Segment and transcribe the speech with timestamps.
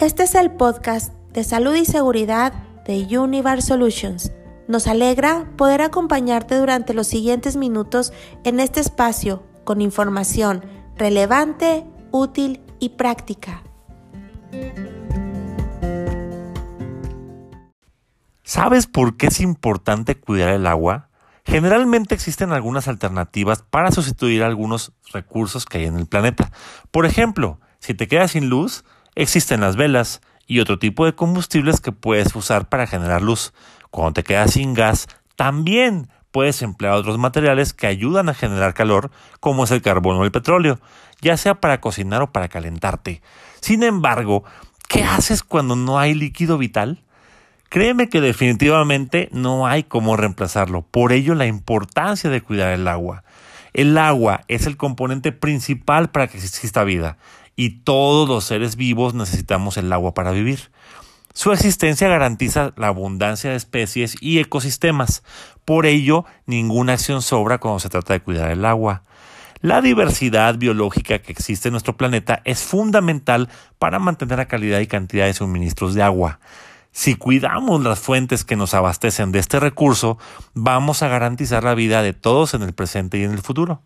[0.00, 2.54] Este es el podcast de salud y seguridad
[2.86, 4.32] de Univar Solutions.
[4.66, 10.64] Nos alegra poder acompañarte durante los siguientes minutos en este espacio con información
[10.96, 13.62] relevante, útil y práctica.
[18.42, 21.10] ¿Sabes por qué es importante cuidar el agua?
[21.44, 26.50] Generalmente existen algunas alternativas para sustituir algunos recursos que hay en el planeta.
[26.90, 28.82] Por ejemplo, si te quedas sin luz,
[29.14, 33.52] existen las velas y otro tipo de combustibles que puedes usar para generar luz.
[33.90, 35.06] Cuando te quedas sin gas,
[35.36, 39.10] también puedes emplear otros materiales que ayudan a generar calor,
[39.40, 40.80] como es el carbón o el petróleo,
[41.20, 43.22] ya sea para cocinar o para calentarte.
[43.60, 44.44] Sin embargo,
[44.88, 47.02] ¿qué haces cuando no hay líquido vital?
[47.68, 50.82] Créeme que definitivamente no hay cómo reemplazarlo.
[50.82, 53.22] Por ello la importancia de cuidar el agua.
[53.72, 57.18] El agua es el componente principal para que exista vida
[57.60, 60.70] y todos los seres vivos necesitamos el agua para vivir.
[61.34, 65.22] Su existencia garantiza la abundancia de especies y ecosistemas.
[65.66, 69.02] Por ello, ninguna acción sobra cuando se trata de cuidar el agua.
[69.60, 74.86] La diversidad biológica que existe en nuestro planeta es fundamental para mantener la calidad y
[74.86, 76.40] cantidad de suministros de agua.
[76.92, 80.16] Si cuidamos las fuentes que nos abastecen de este recurso,
[80.54, 83.82] vamos a garantizar la vida de todos en el presente y en el futuro.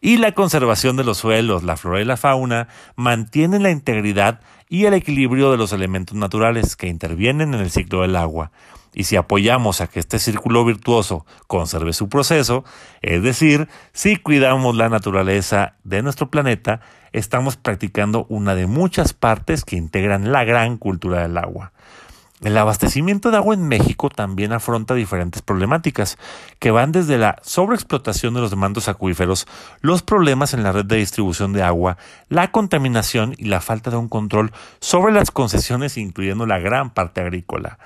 [0.00, 4.84] Y la conservación de los suelos, la flora y la fauna mantienen la integridad y
[4.84, 8.52] el equilibrio de los elementos naturales que intervienen en el ciclo del agua.
[8.94, 12.64] Y si apoyamos a que este círculo virtuoso conserve su proceso,
[13.02, 16.80] es decir, si cuidamos la naturaleza de nuestro planeta,
[17.12, 21.72] estamos practicando una de muchas partes que integran la gran cultura del agua.
[22.42, 26.18] El abastecimiento de agua en México también afronta diferentes problemáticas,
[26.60, 29.48] que van desde la sobreexplotación de los mandos acuíferos,
[29.80, 33.96] los problemas en la red de distribución de agua, la contaminación y la falta de
[33.96, 37.80] un control sobre las concesiones, incluyendo la gran parte agrícola.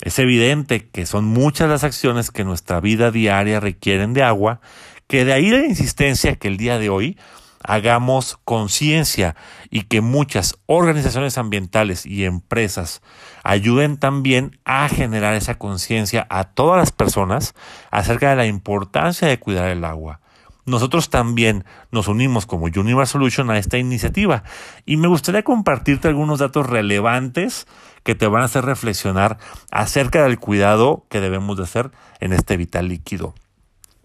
[0.00, 4.62] Es evidente que son muchas las acciones que nuestra vida diaria requieren de agua,
[5.08, 7.18] que de ahí la insistencia que el día de hoy
[7.62, 9.36] hagamos conciencia
[9.70, 13.02] y que muchas organizaciones ambientales y empresas
[13.44, 17.54] ayuden también a generar esa conciencia a todas las personas
[17.90, 20.20] acerca de la importancia de cuidar el agua.
[20.66, 24.44] Nosotros también nos unimos como Universe Solution a esta iniciativa
[24.86, 27.66] y me gustaría compartirte algunos datos relevantes
[28.04, 29.38] que te van a hacer reflexionar
[29.70, 31.90] acerca del cuidado que debemos de hacer
[32.20, 33.34] en este vital líquido.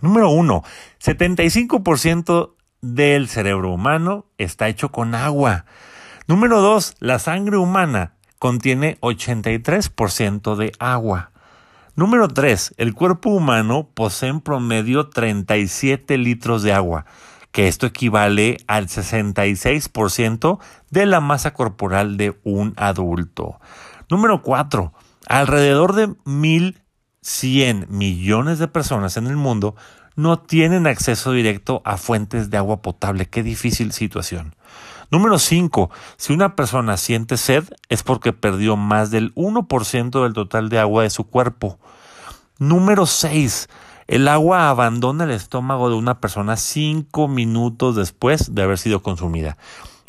[0.00, 0.62] Número uno,
[1.02, 5.64] 75% del cerebro humano está hecho con agua.
[6.26, 11.30] Número dos, la sangre humana contiene 83% de agua.
[11.94, 12.74] Número 3.
[12.78, 17.04] El cuerpo humano posee en promedio 37 litros de agua,
[17.52, 20.58] que esto equivale al 66%
[20.90, 23.60] de la masa corporal de un adulto.
[24.08, 24.92] Número 4.
[25.28, 29.76] Alrededor de 1.100 millones de personas en el mundo
[30.16, 33.26] no tienen acceso directo a fuentes de agua potable.
[33.26, 34.54] Qué difícil situación.
[35.10, 35.90] Número 5.
[36.16, 41.02] Si una persona siente sed es porque perdió más del 1% del total de agua
[41.02, 41.78] de su cuerpo.
[42.58, 43.68] Número 6.
[44.08, 49.56] El agua abandona el estómago de una persona 5 minutos después de haber sido consumida.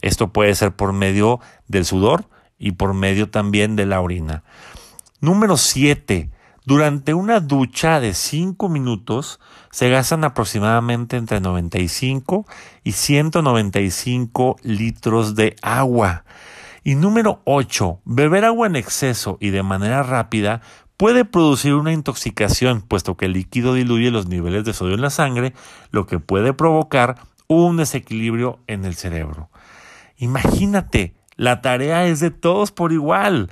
[0.01, 4.43] Esto puede ser por medio del sudor y por medio también de la orina.
[5.19, 6.29] Número 7.
[6.65, 12.45] Durante una ducha de 5 minutos se gastan aproximadamente entre 95
[12.85, 16.23] y 195 litros de agua.
[16.85, 17.99] Y número 8.
[18.05, 20.61] Beber agua en exceso y de manera rápida
[20.95, 25.09] puede producir una intoxicación, puesto que el líquido diluye los niveles de sodio en la
[25.09, 25.53] sangre,
[25.91, 29.49] lo que puede provocar un desequilibrio en el cerebro.
[30.17, 33.49] Imagínate, la tarea es de todos por igual.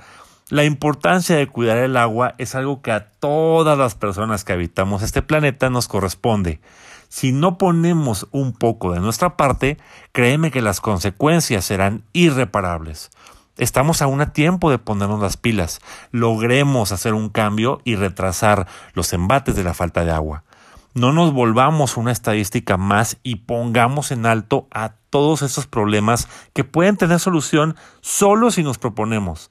[0.52, 5.02] La importancia de cuidar el agua es algo que a todas las personas que habitamos
[5.02, 6.60] este planeta nos corresponde.
[7.08, 9.78] Si no ponemos un poco de nuestra parte,
[10.12, 13.10] créeme que las consecuencias serán irreparables.
[13.56, 15.80] Estamos aún a tiempo de ponernos las pilas.
[16.10, 20.44] Logremos hacer un cambio y retrasar los embates de la falta de agua.
[20.92, 26.62] No nos volvamos una estadística más y pongamos en alto a todos estos problemas que
[26.62, 29.50] pueden tener solución solo si nos proponemos.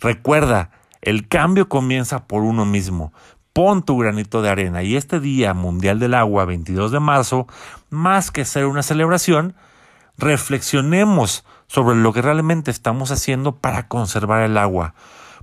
[0.00, 0.70] Recuerda,
[1.02, 3.12] el cambio comienza por uno mismo.
[3.52, 7.46] Pon tu granito de arena y este Día Mundial del Agua, 22 de marzo,
[7.90, 9.54] más que ser una celebración,
[10.16, 14.94] reflexionemos sobre lo que realmente estamos haciendo para conservar el agua,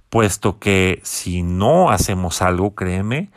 [0.09, 3.29] puesto que si no hacemos algo, créeme,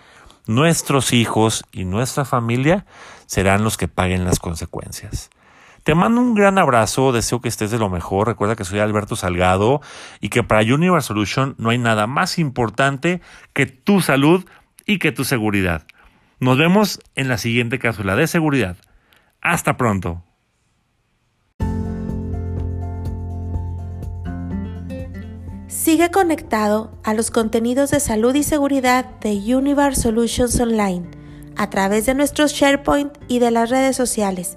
[0.46, 2.86] nuestros hijos y nuestra familia
[3.26, 5.30] serán los que paguen las consecuencias.
[5.90, 8.28] Te mando un gran abrazo, deseo que estés de lo mejor.
[8.28, 9.80] Recuerda que soy Alberto Salgado
[10.20, 13.20] y que para Universe Solution no hay nada más importante
[13.54, 14.44] que tu salud
[14.86, 15.88] y que tu seguridad.
[16.38, 18.76] Nos vemos en la siguiente cápsula de seguridad.
[19.40, 20.22] Hasta pronto.
[25.66, 31.10] Sigue conectado a los contenidos de salud y seguridad de Universe Solutions Online
[31.56, 34.56] a través de nuestros SharePoint y de las redes sociales.